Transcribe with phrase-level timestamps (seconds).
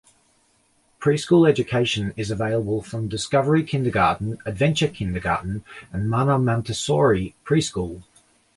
[0.99, 8.01] Preschool education is available from Discovery Kindergarten, Adventure Kindergarten and Mana Montessori Preschool.